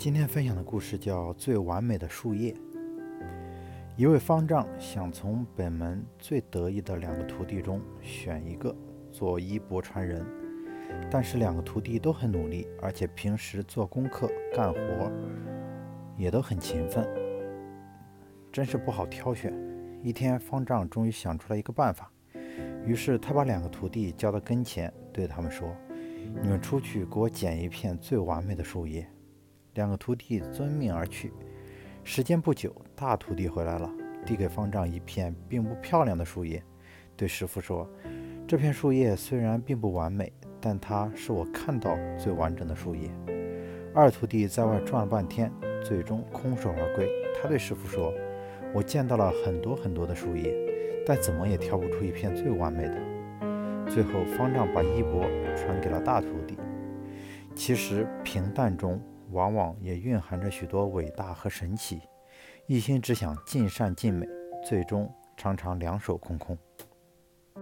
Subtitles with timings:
[0.00, 2.54] 今天分享的故事叫《最完美的树叶》。
[3.98, 8.74] 一位方丈想从本门最得意的两个徒弟中选一个
[9.12, 10.24] 做衣钵传人，
[11.10, 15.12] 但是两个徒弟都很努力，而且平时做功课、干活
[16.16, 17.06] 也都很勤奋，
[18.50, 19.52] 真是不好挑选。
[20.02, 22.10] 一天，方丈终于想出了一个办法，
[22.86, 25.68] 于是他把两个徒弟叫到跟前，对他们说
[26.40, 29.06] ：“你们出去给我捡一片最完美的树叶。”
[29.74, 31.32] 两个徒弟遵命而去。
[32.02, 33.90] 时间不久，大徒弟回来了，
[34.24, 36.62] 递给方丈一片并不漂亮的树叶，
[37.16, 37.88] 对师傅说
[38.48, 43.10] ：“这片树叶虽然并不完美，但它是我看到最完整的树叶。”
[43.94, 45.52] 二徒弟在外转了半天，
[45.84, 47.08] 最终空手而归。
[47.40, 48.12] 他对师傅说
[48.74, 50.54] ：“我见到了很多很多的树叶，
[51.06, 52.96] 但怎么也挑不出一片最完美的。”
[53.88, 55.22] 最后，方丈把衣钵
[55.56, 56.56] 传给了大徒弟。
[57.54, 59.00] 其实，平淡中。
[59.30, 62.00] 往往也蕴含着许多伟大和神奇，
[62.66, 64.26] 一心只想尽善尽美，
[64.64, 66.56] 最终常常两手空空。